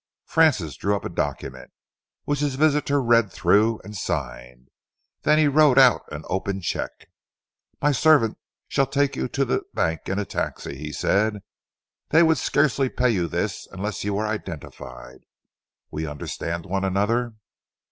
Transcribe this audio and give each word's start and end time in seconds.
Francis 0.25 0.77
drew 0.77 0.95
up 0.95 1.05
a 1.05 1.09
document, 1.09 1.69
which 2.23 2.39
his 2.39 2.55
visitor 2.55 2.99
read 2.99 3.31
through 3.31 3.79
and 3.83 3.95
signed. 3.95 4.67
Then 5.21 5.37
he 5.37 5.47
wrote 5.47 5.77
out 5.77 6.11
an 6.11 6.23
open 6.25 6.59
cheque. 6.59 7.07
"My 7.83 7.91
servant 7.91 8.39
shall 8.67 8.87
take 8.87 9.15
you 9.15 9.27
to 9.27 9.45
the 9.45 9.61
bank 9.75 10.09
in 10.09 10.17
a 10.17 10.25
taxi," 10.25 10.75
he 10.75 10.91
said. 10.91 11.43
"They 12.09 12.23
would 12.23 12.39
scarcely 12.39 12.89
pay 12.89 13.11
you 13.11 13.27
this 13.27 13.67
unless 13.71 14.03
you 14.03 14.15
were 14.15 14.25
identified. 14.25 15.19
We 15.91 16.07
understand 16.07 16.65
one 16.65 16.83
another?" 16.83 17.35